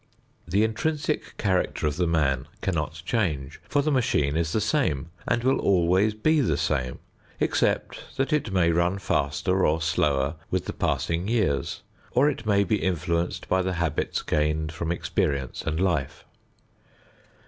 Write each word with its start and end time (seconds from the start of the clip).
The 0.47 0.63
intrinsic 0.63 1.37
character 1.37 1.85
of 1.85 1.97
the 1.97 2.07
man 2.07 2.47
cannot 2.63 3.03
change, 3.05 3.61
for 3.69 3.83
the 3.83 3.91
machine 3.91 4.35
is 4.35 4.51
the 4.51 4.59
same 4.59 5.11
and 5.27 5.43
will 5.43 5.59
always 5.59 6.15
be 6.15 6.41
the 6.41 6.57
same, 6.57 6.97
except 7.39 8.15
that 8.17 8.33
it 8.33 8.51
may 8.51 8.71
run 8.71 8.97
faster 8.97 9.63
or 9.63 9.79
slower 9.79 10.37
with 10.49 10.65
the 10.65 10.73
passing 10.73 11.27
years, 11.27 11.83
or 12.13 12.27
it 12.31 12.47
may 12.47 12.63
be 12.63 12.81
influenced 12.81 13.47
by 13.47 13.61
the 13.61 13.73
habits 13.73 14.23
gained 14.23 14.71
from 14.71 14.91
experience 14.91 15.61
and 15.61 15.79
life. 15.79 16.25